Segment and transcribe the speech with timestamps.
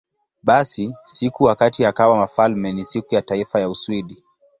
[0.43, 4.23] Basi, siku wakati akawa wafalme ni Siku ya Taifa ya Uswidi.